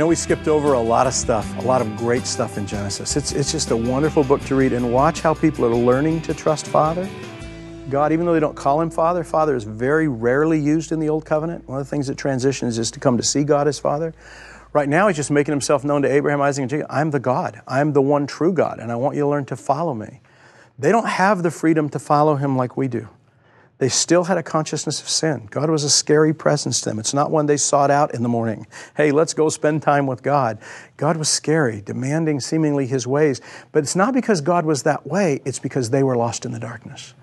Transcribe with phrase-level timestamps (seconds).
[0.00, 3.18] know we skipped over a lot of stuff, a lot of great stuff in Genesis.
[3.18, 6.32] It's, it's just a wonderful book to read and watch how people are learning to
[6.32, 7.06] trust Father.
[7.90, 11.10] God, even though they don't call him Father, Father is very rarely used in the
[11.10, 11.68] Old Covenant.
[11.68, 14.14] One of the things that transitions is to come to see God as Father.
[14.72, 16.86] Right now, he's just making himself known to Abraham, Isaac, and Jacob.
[16.88, 17.60] I'm the God.
[17.68, 20.22] I'm the one true God, and I want you to learn to follow me.
[20.78, 23.06] They don't have the freedom to follow him like we do.
[23.80, 25.48] They still had a consciousness of sin.
[25.50, 26.98] God was a scary presence to them.
[26.98, 28.66] It's not one they sought out in the morning.
[28.94, 30.58] Hey, let's go spend time with God.
[30.98, 33.40] God was scary, demanding seemingly his ways.
[33.72, 36.58] But it's not because God was that way, it's because they were lost in the
[36.58, 37.14] darkness.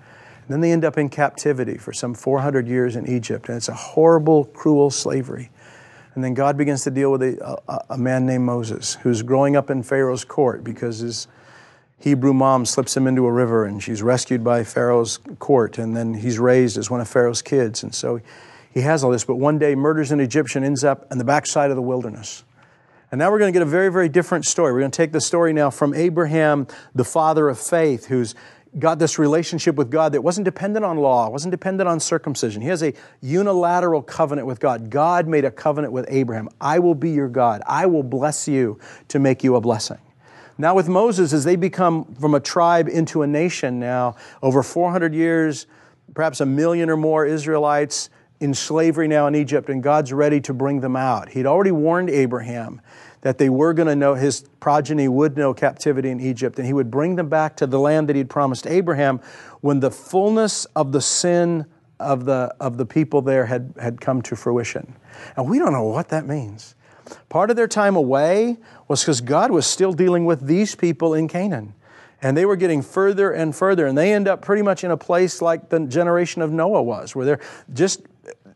[0.42, 3.68] And then they end up in captivity for some 400 years in Egypt, and it's
[3.68, 5.50] a horrible, cruel slavery.
[6.16, 9.54] And then God begins to deal with a, a, a man named Moses, who's growing
[9.54, 11.28] up in Pharaoh's court because his
[12.00, 16.14] Hebrew mom slips him into a river and she's rescued by Pharaoh's court, and then
[16.14, 17.82] he's raised as one of Pharaoh's kids.
[17.82, 18.20] And so
[18.72, 21.70] he has all this, but one day murders an Egyptian, ends up on the backside
[21.70, 22.44] of the wilderness.
[23.10, 24.72] And now we're going to get a very, very different story.
[24.72, 28.34] We're going to take the story now from Abraham, the father of faith, who's
[28.78, 32.60] got this relationship with God that wasn't dependent on law, wasn't dependent on circumcision.
[32.60, 34.90] He has a unilateral covenant with God.
[34.90, 36.50] God made a covenant with Abraham.
[36.60, 37.62] I will be your God.
[37.66, 39.98] I will bless you to make you a blessing.
[40.60, 45.14] Now, with Moses, as they become from a tribe into a nation now, over 400
[45.14, 45.66] years,
[46.14, 50.52] perhaps a million or more Israelites in slavery now in Egypt, and God's ready to
[50.52, 51.28] bring them out.
[51.28, 52.80] He'd already warned Abraham
[53.20, 56.72] that they were going to know, his progeny would know captivity in Egypt, and he
[56.72, 59.20] would bring them back to the land that he'd promised Abraham
[59.60, 61.66] when the fullness of the sin
[62.00, 64.94] of the, of the people there had, had come to fruition.
[65.36, 66.76] And we don't know what that means.
[67.28, 71.28] Part of their time away was because God was still dealing with these people in
[71.28, 71.74] Canaan.
[72.20, 74.96] And they were getting further and further, and they end up pretty much in a
[74.96, 77.40] place like the generation of Noah was, where they're
[77.72, 78.00] just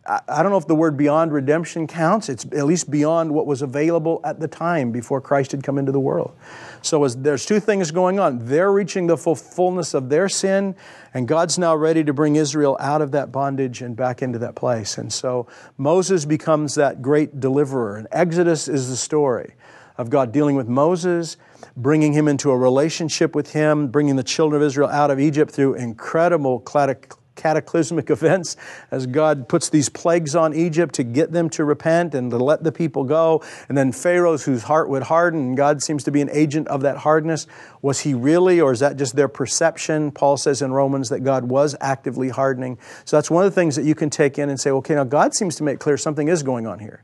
[0.05, 2.29] I don't know if the word beyond redemption counts.
[2.29, 5.93] It's at least beyond what was available at the time before Christ had come into
[5.93, 6.35] the world.
[6.83, 8.45] So as there's two things going on.
[8.47, 10.75] They're reaching the full fullness of their sin,
[11.15, 14.57] and God's now ready to bring Israel out of that bondage and back into that
[14.57, 14.99] place.
[14.99, 15.47] And so
[15.79, 17.97] Moses becomes that great deliverer.
[17.97, 19.55] And Exodus is the story
[19.97, 21.37] of God dealing with Moses,
[21.77, 25.53] bringing him into a relationship with him, bringing the children of Israel out of Egypt
[25.53, 26.61] through incredible
[27.35, 28.57] cataclysmic events
[28.91, 32.63] as God puts these plagues on Egypt to get them to repent and to let
[32.63, 33.43] the people go.
[33.69, 36.99] And then Pharaoh's whose heart would harden, God seems to be an agent of that
[36.99, 37.47] hardness.
[37.81, 40.11] Was he really, or is that just their perception?
[40.11, 42.79] Paul says in Romans that God was actively hardening.
[43.05, 45.05] So that's one of the things that you can take in and say, okay, now
[45.05, 47.03] God seems to make clear something is going on here.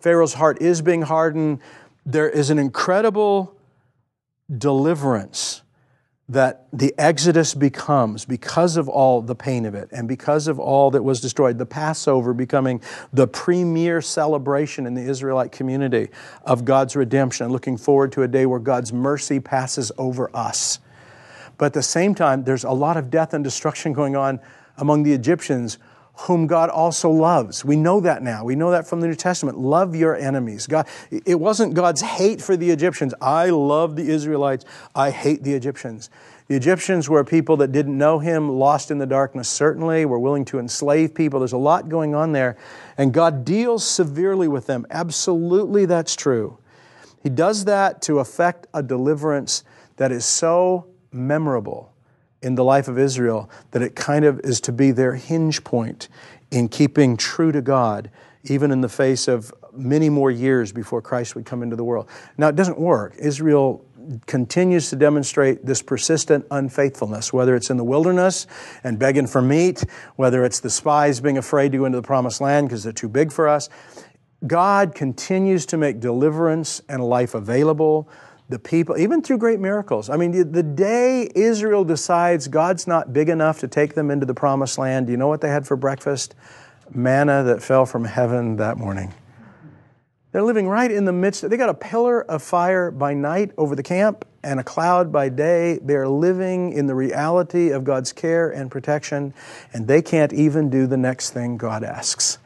[0.00, 1.60] Pharaoh's heart is being hardened.
[2.06, 3.56] There is an incredible
[4.56, 5.62] deliverance
[6.28, 10.90] that the Exodus becomes, because of all the pain of it and because of all
[10.92, 12.80] that was destroyed, the Passover becoming
[13.12, 16.08] the premier celebration in the Israelite community
[16.44, 20.78] of God's redemption, looking forward to a day where God's mercy passes over us.
[21.58, 24.40] But at the same time, there's a lot of death and destruction going on
[24.76, 25.78] among the Egyptians
[26.20, 27.64] whom God also loves.
[27.64, 28.44] We know that now.
[28.44, 29.58] We know that from the New Testament.
[29.58, 30.66] Love your enemies.
[30.66, 33.12] God, it wasn't God's hate for the Egyptians.
[33.20, 34.64] I love the Israelites.
[34.94, 36.08] I hate the Egyptians.
[36.48, 40.44] The Egyptians were people that didn't know him, lost in the darkness, certainly, were willing
[40.46, 41.40] to enslave people.
[41.40, 42.56] There's a lot going on there.
[42.96, 44.86] And God deals severely with them.
[44.90, 46.58] Absolutely, that's true.
[47.22, 49.64] He does that to effect a deliverance
[49.96, 51.92] that is so memorable
[52.46, 56.08] in the life of Israel that it kind of is to be their hinge point
[56.52, 58.08] in keeping true to God,
[58.44, 62.08] even in the face of many more years before Christ would come into the world.
[62.38, 63.16] Now, it doesn't work.
[63.18, 63.84] Israel
[64.26, 68.46] continues to demonstrate this persistent unfaithfulness, whether it's in the wilderness
[68.84, 69.84] and begging for meat,
[70.14, 73.08] whether it's the spies being afraid to go into the promised land because they're too
[73.08, 73.68] big for us.
[74.46, 78.08] God continues to make deliverance and life available
[78.48, 80.08] the people, even through great miracles.
[80.08, 84.34] I mean, the day Israel decides God's not big enough to take them into the
[84.34, 86.34] promised land, you know what they had for breakfast?
[86.92, 89.12] Manna that fell from heaven that morning.
[90.30, 91.48] They're living right in the midst.
[91.48, 95.30] They got a pillar of fire by night over the camp and a cloud by
[95.30, 95.80] day.
[95.82, 99.34] They're living in the reality of God's care and protection,
[99.72, 102.38] and they can't even do the next thing God asks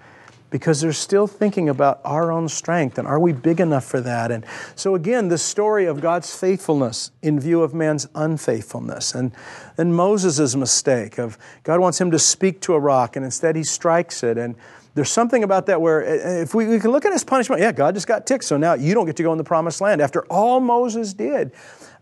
[0.50, 4.30] because they're still thinking about our own strength and are we big enough for that?
[4.30, 4.44] And
[4.74, 9.14] so, again, the story of God's faithfulness in view of man's unfaithfulness.
[9.14, 9.32] And
[9.76, 13.64] then Moses' mistake of God wants him to speak to a rock and instead he
[13.64, 14.36] strikes it.
[14.36, 14.56] And
[14.94, 17.60] there's something about that where eh, eh, if we, we can look at his punishment,
[17.62, 19.80] yeah, God just got ticked, so now you don't get to go in the promised
[19.80, 21.52] land after all Moses did.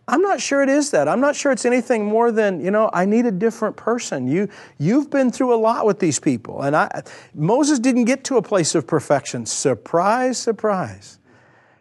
[0.08, 1.06] I'm not sure it is that.
[1.06, 4.26] I'm not sure it's anything more than, you know, I need a different person.
[4.26, 6.62] You, you've been through a lot with these people.
[6.62, 7.02] And I,
[7.34, 9.44] Moses didn't get to a place of perfection.
[9.44, 11.18] Surprise, surprise.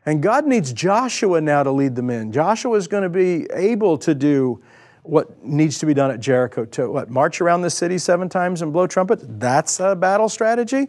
[0.05, 2.33] And God needs Joshua now to lead them in.
[2.33, 4.61] Joshua is going to be able to do
[5.07, 8.61] what needs to be done at Jericho to what march around the city seven times
[8.61, 9.23] and blow trumpets.
[9.27, 10.87] That's a battle strategy.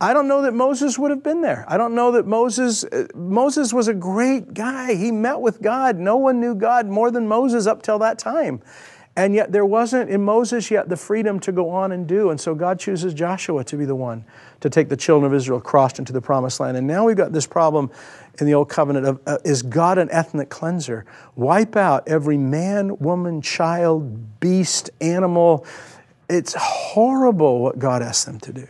[0.00, 1.64] I don't know that Moses would have been there.
[1.68, 4.94] I don't know that Moses uh, Moses was a great guy.
[4.94, 5.96] He met with God.
[5.96, 8.62] No one knew God more than Moses up till that time.
[9.18, 12.30] And yet there wasn't in Moses yet the freedom to go on and do.
[12.30, 14.24] And so God chooses Joshua to be the one
[14.60, 16.76] to take the children of Israel across into the promised land.
[16.76, 17.90] And now we've got this problem
[18.38, 21.04] in the Old Covenant of uh, is God an ethnic cleanser?
[21.36, 25.66] Wipe out every man, woman, child, beast, animal.
[26.28, 28.68] It's horrible what God asks them to do.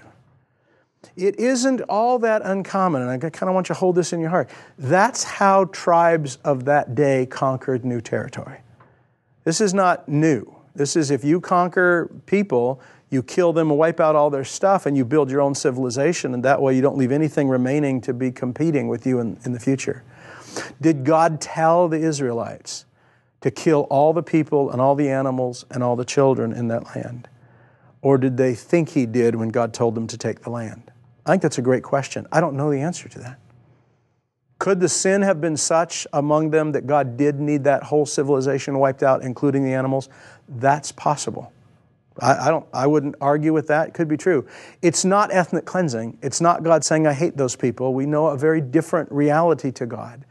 [1.17, 4.20] It isn't all that uncommon, and I kind of want you to hold this in
[4.20, 4.49] your heart.
[4.79, 8.59] That's how tribes of that day conquered new territory.
[9.43, 10.55] This is not new.
[10.75, 12.81] This is if you conquer people,
[13.11, 16.35] you kill them and wipe out all their stuff, and you build your own civilization,
[16.35, 19.53] and that way you don't leave anything remaining to be competing with you in, in
[19.53, 20.05] the future.
[20.81, 22.85] Did God tell the Israelites
[23.41, 26.95] to kill all the people and all the animals and all the children in that
[26.97, 27.29] land?
[28.03, 30.91] Or did they think He did when God told them to take the land?
[31.27, 32.27] I think that's a great question.
[32.33, 33.39] I don't know the answer to that.
[34.59, 38.79] Could the sin have been such among them that God did need that whole civilization
[38.79, 40.09] wiped out, including the animals?
[40.49, 41.53] That's possible.
[42.20, 43.88] I, I, don't, I wouldn't argue with that.
[43.88, 44.47] It could be true.
[44.82, 46.19] It's not ethnic cleansing.
[46.23, 47.94] It's not God saying, I hate those people.
[47.94, 50.25] We know a very different reality to God.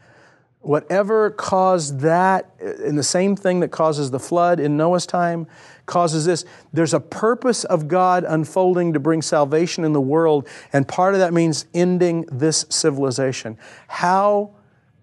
[0.60, 2.50] Whatever caused that,
[2.84, 5.46] in the same thing that causes the flood in Noah's time,
[5.86, 6.44] causes this.
[6.72, 11.20] There's a purpose of God unfolding to bring salvation in the world, and part of
[11.20, 13.56] that means ending this civilization.
[13.86, 14.50] How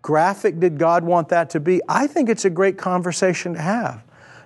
[0.02, 1.82] graphic did God want that to be?
[1.88, 4.04] I think it's a great conversation to have.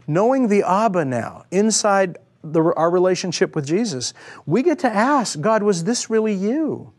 [0.07, 4.13] Knowing the Abba now, inside the, our relationship with Jesus,
[4.45, 6.93] we get to ask God, was this really you?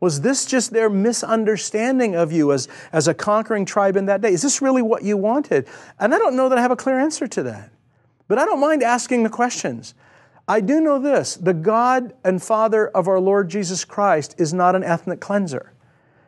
[0.00, 4.32] Was this just their misunderstanding of you as, as a conquering tribe in that day?
[4.32, 5.68] Is this really what you wanted?
[5.98, 7.70] And I don't know that I have a clear answer to that.
[8.26, 9.94] But I don't mind asking the questions.
[10.48, 14.74] I do know this the God and Father of our Lord Jesus Christ is not
[14.74, 15.74] an ethnic cleanser.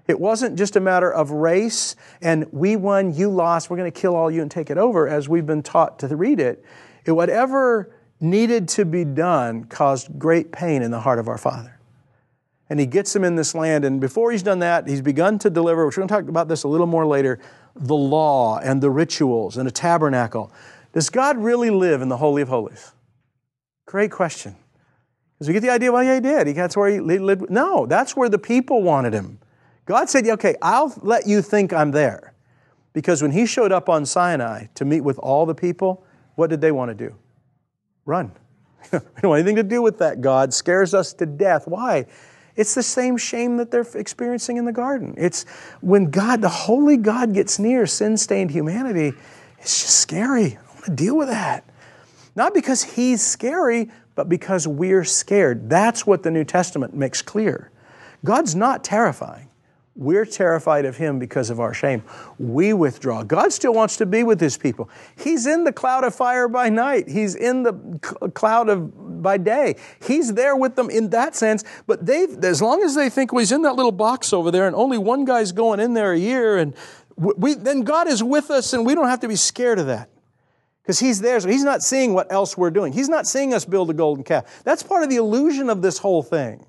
[0.07, 4.01] It wasn't just a matter of race and we won, you lost, we're going to
[4.01, 6.65] kill all you and take it over, as we've been taught to read it.
[7.05, 11.79] it whatever needed to be done caused great pain in the heart of our Father.
[12.71, 15.51] And He gets him in this land, and before He's done that, He's begun to
[15.51, 17.39] deliver, which we're going to talk about this a little more later,
[17.75, 20.53] the law and the rituals and a tabernacle.
[20.93, 22.93] Does God really live in the Holy of Holies?
[23.87, 24.57] Great question.
[25.35, 26.47] Because we get the idea, well, yeah, he did.
[26.47, 27.51] He, that's where he lived.
[27.51, 29.39] No, that's where the people wanted him.
[29.87, 32.35] God said, okay, I'll let you think I'm there.
[32.93, 36.05] Because when he showed up on Sinai to meet with all the people,
[36.37, 37.17] what did they want to do?
[38.05, 38.33] Run.
[38.93, 40.21] we don't want anything to do with that.
[40.21, 41.67] God scares us to death.
[41.67, 42.07] Why?
[42.55, 45.15] It's the same shame that they're experiencing in the garden.
[45.17, 45.45] It's
[45.81, 49.13] when God, the holy God, gets near sin stained humanity,
[49.59, 51.65] it's just scary I don't want to deal with that.
[52.35, 55.71] Not because he's scary, but because we're scared.
[55.71, 57.71] That's what the New Testament makes clear.
[58.25, 59.49] God's not terrifying.
[59.95, 62.03] We're terrified of him because of our shame.
[62.39, 63.23] We withdraw.
[63.25, 64.89] God still wants to be with his people.
[65.19, 67.09] He's in the cloud of fire by night.
[67.09, 67.75] He's in the
[68.35, 69.77] cloud of by day.
[70.03, 73.41] He's there with them in that sense, but they as long as they think well,
[73.41, 76.19] he's in that little box over there and only one guy's going in there a
[76.19, 76.75] year and
[77.17, 80.09] we, then God is with us and we don't have to be scared of that
[80.83, 81.39] because he's there.
[81.39, 82.93] So he's not seeing what else we're doing.
[82.93, 84.63] He's not seeing us build a golden calf.
[84.65, 86.65] That's part of the illusion of this whole thing.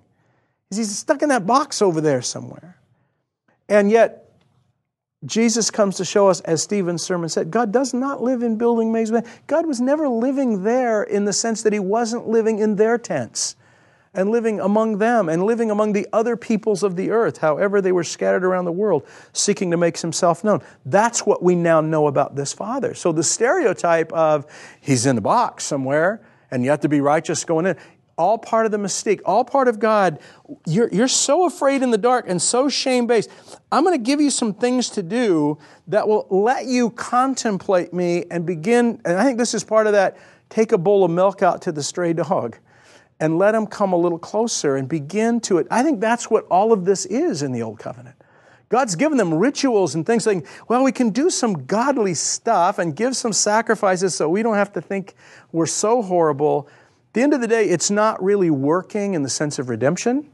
[0.70, 2.78] Is He's stuck in that box over there somewhere.
[3.70, 4.20] And yet,
[5.26, 8.92] Jesus comes to show us, as Stephen's sermon said, God does not live in building
[8.92, 9.22] mazes.
[9.48, 13.56] God was never living there in the sense that he wasn't living in their tents
[14.14, 17.92] and living among them and living among the other peoples of the earth, however they
[17.92, 20.62] were scattered around the world, seeking to make himself known.
[20.86, 22.94] That's what we now know about this Father.
[22.94, 24.46] So the stereotype of
[24.82, 27.78] he's in the box somewhere and you have to be righteous going in,
[28.18, 30.20] all part of the mystique, all part of God.
[30.68, 33.30] You're, you're so afraid in the dark and so shame based.
[33.72, 38.26] I'm going to give you some things to do that will let you contemplate me
[38.30, 39.02] and begin.
[39.06, 40.18] And I think this is part of that
[40.50, 42.58] take a bowl of milk out to the stray dog
[43.20, 45.66] and let him come a little closer and begin to it.
[45.72, 48.16] I think that's what all of this is in the Old Covenant.
[48.70, 52.96] God's given them rituals and things like, well, we can do some godly stuff and
[52.96, 55.16] give some sacrifices so we don't have to think
[55.52, 56.68] we're so horrible.
[57.14, 60.28] At the end of the day, it's not really working in the sense of redemption.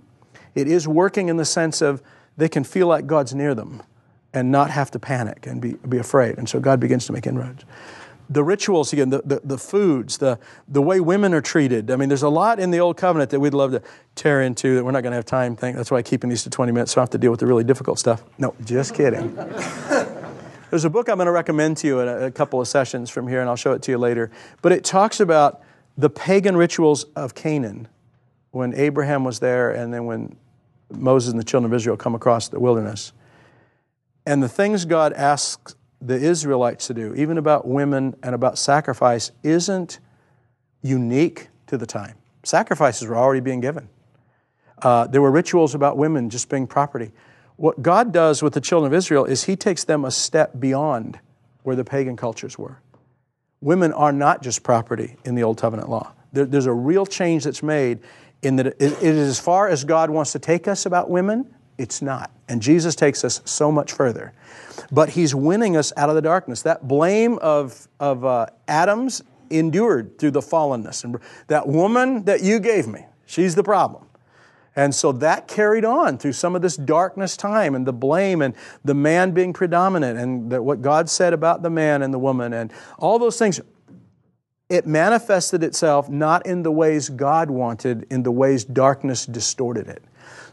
[0.55, 2.01] It is working in the sense of
[2.37, 3.83] they can feel like God's near them
[4.33, 6.37] and not have to panic and be, be afraid.
[6.37, 7.65] And so God begins to make inroads.
[8.29, 11.91] the rituals again, the, the, the, foods, the, the way women are treated.
[11.91, 13.81] I mean, there's a lot in the Old Covenant that we'd love to
[14.15, 15.57] tear into that we're not going to have time.
[15.57, 17.41] Think that's why I'm keeping these to 20 minutes, so I have to deal with
[17.41, 18.23] the really difficult stuff.
[18.37, 19.35] No, just kidding.
[20.69, 23.09] there's a book I'm going to recommend to you in a, a couple of sessions
[23.09, 24.31] from here, and I'll show it to you later.
[24.61, 25.61] But it talks about
[25.99, 27.85] the pagan rituals of Canaan
[28.51, 30.37] when Abraham was there and then when
[30.89, 33.11] Moses and the children of Israel come across the wilderness.
[34.25, 39.31] And the things God asks the Israelites to do, even about women and about sacrifice,
[39.43, 39.99] isn't
[40.81, 42.15] unique to the time.
[42.43, 43.89] Sacrifices were already being given.
[44.81, 47.11] Uh, there were rituals about women just being property.
[47.57, 51.19] What God does with the children of Israel is He takes them a step beyond
[51.63, 52.79] where the pagan cultures were.
[53.61, 56.13] Women are not just property in the Old Covenant law.
[56.31, 57.99] There, there's a real change that's made
[58.41, 61.53] in that it, it is as far as God wants to take us about women,
[61.77, 62.31] it's not.
[62.47, 64.33] And Jesus takes us so much further.
[64.91, 66.61] But he's winning us out of the darkness.
[66.61, 71.03] That blame of, of uh, Adam's endured through the fallenness.
[71.03, 74.08] And that woman that you gave me, she's the problem.
[74.79, 78.55] And so that carried on through some of this darkness time and the blame and
[78.85, 82.53] the man being predominant and that what God said about the man and the woman
[82.53, 83.59] and all those things.
[84.69, 90.01] It manifested itself not in the ways God wanted, in the ways darkness distorted it.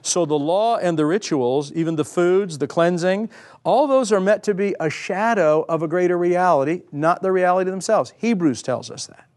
[0.02, 3.30] So the law and the rituals, even the foods, the cleansing,
[3.62, 7.70] all those are meant to be a shadow of a greater reality, not the reality
[7.70, 8.12] themselves.
[8.18, 9.28] Hebrews tells us that.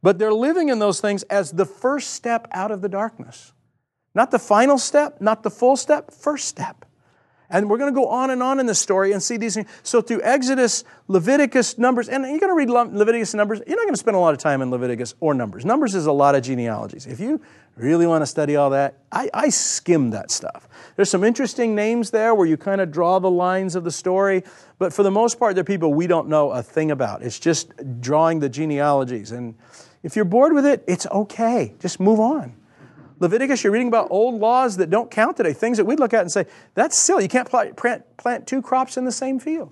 [0.00, 3.52] But they're living in those things as the first step out of the darkness.
[4.14, 6.84] Not the final step, not the full step, first step.
[7.52, 9.68] And we're going to go on and on in the story and see these things.
[9.82, 13.60] So through Exodus, Leviticus, Numbers, and you're going to read Leviticus and Numbers.
[13.66, 15.66] You're not going to spend a lot of time in Leviticus or Numbers.
[15.66, 17.06] Numbers is a lot of genealogies.
[17.06, 17.42] If you
[17.76, 20.66] really want to study all that, I, I skim that stuff.
[20.96, 24.44] There's some interesting names there where you kind of draw the lines of the story,
[24.78, 27.22] but for the most part, they're people we don't know a thing about.
[27.22, 29.30] It's just drawing the genealogies.
[29.30, 29.56] And
[30.02, 31.74] if you're bored with it, it's okay.
[31.80, 32.54] Just move on.
[33.22, 36.22] Leviticus, you're reading about old laws that don't count today, things that we'd look at
[36.22, 37.22] and say, that's silly.
[37.22, 39.70] You can't plant, two crops in the same field.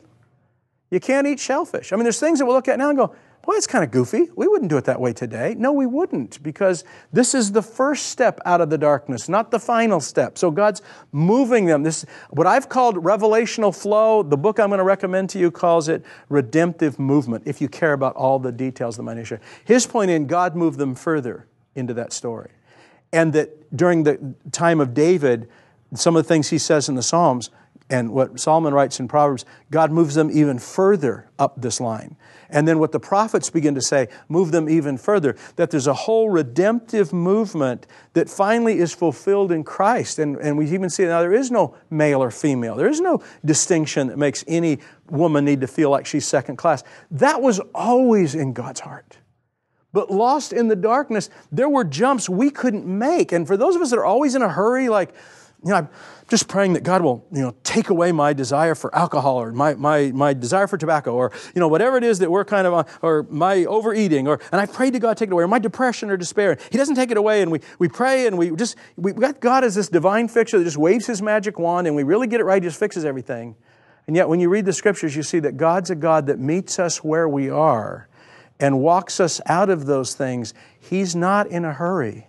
[0.88, 1.92] You can't eat shellfish.
[1.92, 3.08] I mean, there's things that we'll look at now and go,
[3.42, 4.28] boy, that's kind of goofy.
[4.36, 5.56] We wouldn't do it that way today.
[5.58, 9.58] No, we wouldn't, because this is the first step out of the darkness, not the
[9.58, 10.38] final step.
[10.38, 10.80] So God's
[11.10, 11.82] moving them.
[11.82, 14.22] This what I've called revelational flow.
[14.22, 17.42] The book I'm going to recommend to you calls it redemptive movement.
[17.46, 19.40] If you care about all the details, the minutia.
[19.64, 22.50] His point in God moved them further into that story
[23.12, 25.48] and that during the time of David,
[25.94, 27.50] some of the things he says in the Psalms
[27.90, 32.16] and what Solomon writes in Proverbs, God moves them even further up this line.
[32.48, 35.36] And then what the prophets begin to say, move them even further.
[35.56, 40.18] That there's a whole redemptive movement that finally is fulfilled in Christ.
[40.18, 43.22] And, and we even see now there is no male or female, there is no
[43.44, 46.84] distinction that makes any woman need to feel like she's second class.
[47.10, 49.18] That was always in God's heart.
[49.92, 53.32] But lost in the darkness, there were jumps we couldn't make.
[53.32, 55.14] And for those of us that are always in a hurry, like,
[55.64, 55.88] you know, I'm
[56.28, 59.74] just praying that God will, you know, take away my desire for alcohol or my,
[59.74, 62.72] my, my desire for tobacco or, you know, whatever it is that we're kind of
[62.72, 65.58] on, or my overeating or, and I prayed to God take it away or my
[65.58, 66.56] depression or despair.
[66.70, 69.64] He doesn't take it away and we, we pray and we just, we got God
[69.64, 72.44] as this divine fixer that just waves his magic wand and we really get it
[72.44, 73.54] right, just fixes everything.
[74.06, 76.78] And yet when you read the scriptures, you see that God's a God that meets
[76.78, 78.08] us where we are
[78.60, 82.26] and walks us out of those things, He's not in a hurry.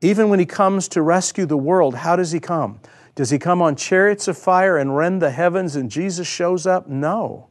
[0.00, 2.80] Even when He comes to rescue the world, how does He come?
[3.14, 6.88] Does He come on chariots of fire and rend the heavens and Jesus shows up?
[6.88, 7.48] No.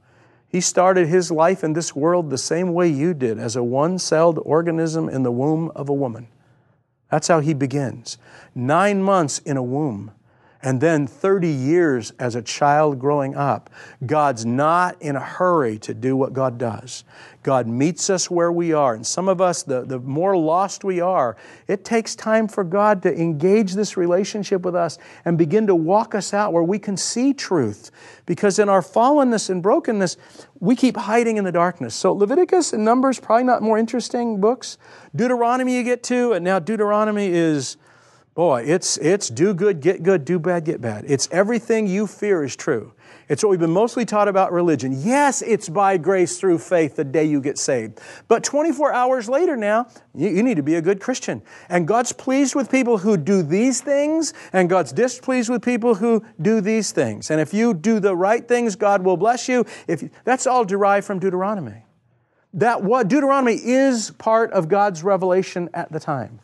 [0.47, 3.99] He started His life in this world the same way you did, as a one
[3.99, 6.27] celled organism in the womb of a woman.
[7.11, 8.17] That's how He begins.
[8.53, 10.11] Nine months in a womb
[10.65, 13.69] and then 30 years as a child growing up.
[14.03, 17.03] God's not in a hurry to do what God does.
[17.43, 18.95] God meets us where we are.
[18.95, 23.03] And some of us, the, the more lost we are, it takes time for God
[23.03, 26.97] to engage this relationship with us and begin to walk us out where we can
[26.97, 27.91] see truth.
[28.25, 30.17] Because in our fallenness and brokenness,
[30.59, 31.93] we keep hiding in the darkness.
[31.93, 34.79] So Leviticus and Numbers, probably not more interesting books.
[35.15, 37.77] Deuteronomy you get to, and now Deuteronomy is
[38.35, 41.05] Boy, it's, it's do good, get good, do bad, get bad.
[41.07, 42.91] It's everything you fear is true.
[43.29, 44.91] It's what we've been mostly taught about religion.
[44.91, 48.01] Yes, it's by grace through faith the day you get saved.
[48.27, 51.41] But 24 hours later now, you, you, need to be a good Christian.
[51.69, 56.21] And God's pleased with people who do these things, and God's displeased with people who
[56.41, 57.31] do these things.
[57.31, 59.65] And if you do the right things, God will bless you.
[59.87, 61.85] If you, That's all derived from Deuteronomy.
[62.53, 66.41] That what Deuteronomy is part of God's revelation at the time.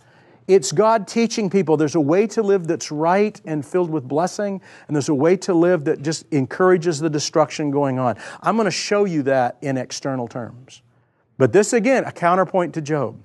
[0.47, 4.61] It's God teaching people there's a way to live that's right and filled with blessing,
[4.87, 8.17] and there's a way to live that just encourages the destruction going on.
[8.41, 10.81] I'm going to show you that in external terms.
[11.37, 13.21] But this again, a counterpoint to Job.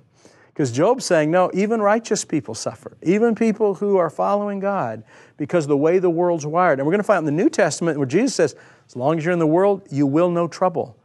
[0.57, 5.03] Because Job's saying, no, even righteous people suffer, even people who are following God,
[5.37, 6.79] because the way the world's wired.
[6.79, 8.55] And we're going to find in the New Testament where Jesus says,
[8.87, 10.97] as long as you're in the world, you will know trouble.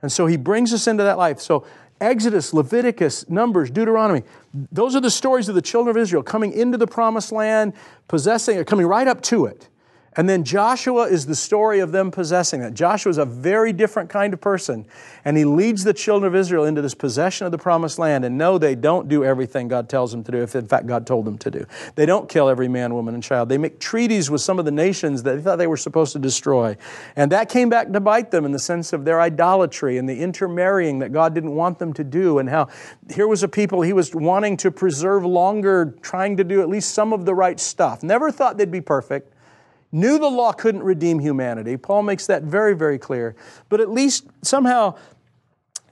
[0.00, 1.38] And so he brings us into that life.
[1.40, 1.66] So
[2.00, 4.22] Exodus, Leviticus, Numbers, Deuteronomy,
[4.72, 7.72] those are the stories of the children of Israel coming into the promised land,
[8.08, 9.68] possessing it, coming right up to it.
[10.16, 12.74] And then Joshua is the story of them possessing that.
[12.74, 14.86] Joshua is a very different kind of person,
[15.24, 18.24] and he leads the children of Israel into this possession of the promised land.
[18.24, 21.06] And no, they don't do everything God tells them to do, if in fact God
[21.06, 21.66] told them to do.
[21.96, 23.48] They don't kill every man, woman, and child.
[23.48, 26.20] They make treaties with some of the nations that they thought they were supposed to
[26.20, 26.76] destroy.
[27.16, 30.20] And that came back to bite them in the sense of their idolatry and the
[30.20, 32.68] intermarrying that God didn't want them to do, and how
[33.12, 36.94] here was a people he was wanting to preserve longer, trying to do at least
[36.94, 38.04] some of the right stuff.
[38.04, 39.33] Never thought they'd be perfect
[39.94, 41.76] knew the law couldn't redeem humanity.
[41.76, 43.36] Paul makes that very, very clear.
[43.68, 44.96] But at least somehow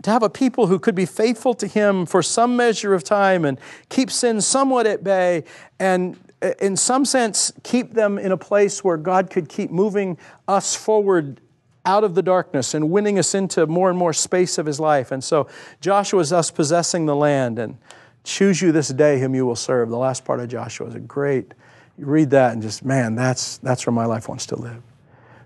[0.03, 3.45] to have a people who could be faithful to him for some measure of time
[3.45, 5.45] and keep sin somewhat at bay
[5.79, 10.19] and uh, in some sense keep them in a place where God could keep moving
[10.49, 11.41] us forward
[11.85, 15.13] out of the darkness and winning us into more and more space of his life.
[15.13, 15.47] And so
[15.81, 17.79] Joshua is us possessing the land and
[18.25, 19.91] choose you this day whom you will serve.
[19.91, 21.55] The last part of Joshua is a great
[21.99, 24.83] you read that and just, man, that's, that's where my life wants to live.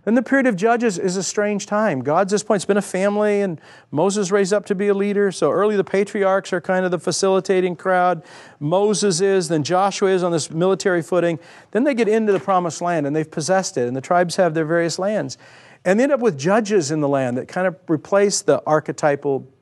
[0.07, 2.01] Then the period of Judges is a strange time.
[2.01, 3.61] God's this point, it's been a family, and
[3.91, 5.33] Moses raised up to be a leader.
[5.33, 8.23] So early the patriarchs are kind of the facilitating crowd.
[8.61, 11.41] Moses is, then Joshua is on this military footing.
[11.73, 14.55] Then they get into the promised land and they've possessed it, and the tribes have
[14.55, 15.39] their various lands.
[15.85, 19.53] And they end up with judges in the land that kind of replace the archetypal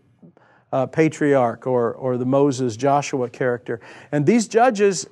[0.74, 3.80] uh, patriarch or, or the Moses Joshua character.
[4.12, 5.06] And these judges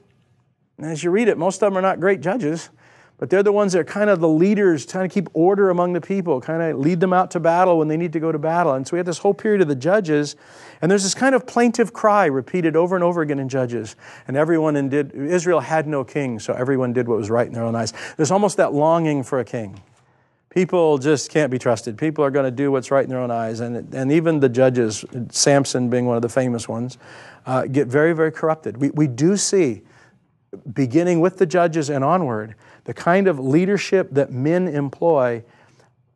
[0.82, 2.70] and as you read it, most of them are not great judges,
[3.18, 5.92] but they're the ones that are kind of the leaders, trying to keep order among
[5.92, 8.38] the people, kind of lead them out to battle when they need to go to
[8.38, 8.72] battle.
[8.72, 10.34] And so we have this whole period of the judges,
[10.80, 13.94] and there's this kind of plaintive cry repeated over and over again in Judges.
[14.26, 17.52] And everyone in did, Israel had no king, so everyone did what was right in
[17.52, 17.92] their own eyes.
[18.16, 19.80] There's almost that longing for a king.
[20.50, 21.96] People just can't be trusted.
[21.96, 23.60] People are going to do what's right in their own eyes.
[23.60, 26.98] And, and even the judges, Samson being one of the famous ones,
[27.46, 28.78] uh, get very, very corrupted.
[28.78, 29.82] We, we do see
[30.72, 35.42] beginning with the judges and onward, the kind of leadership that men employ,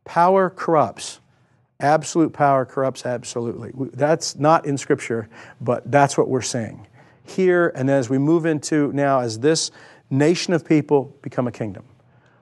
[0.05, 1.19] power corrupts.
[1.79, 3.71] Absolute power corrupts absolutely.
[3.93, 5.29] That's not in Scripture,
[5.61, 6.87] but that's what we're seeing
[7.23, 7.71] here.
[7.75, 9.71] And as we move into now, as this
[10.09, 11.83] nation of people become a kingdom.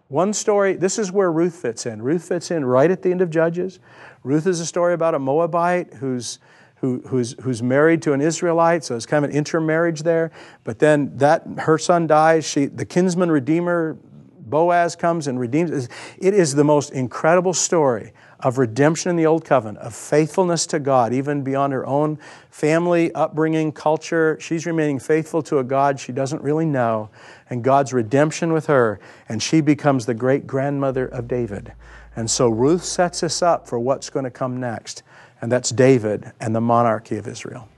[0.07, 2.01] One story, this is where Ruth fits in.
[2.01, 3.79] Ruth fits in right at the end of Judges.
[4.23, 6.37] Ruth is a story about a Moabite who's
[6.75, 10.31] who, who's, who's married to an Israelite, so it's kind of an intermarriage there.
[10.63, 12.45] But then that her son dies.
[12.45, 13.97] She, the kinsman redeemer,
[14.39, 15.89] Boaz, comes and redeems.
[16.17, 20.79] It is the most incredible story of redemption in the Old Covenant, of faithfulness to
[20.79, 22.19] God, even beyond her own
[22.51, 24.37] family, upbringing, culture.
[24.39, 27.09] She's remaining faithful to a God she doesn't really know,
[27.49, 31.73] and God's redemption with her, and she becomes the great grandmother of David.
[32.15, 35.01] And so Ruth sets us up for what's going to come next
[35.45, 37.69] and that's David and the monarchy of Israel.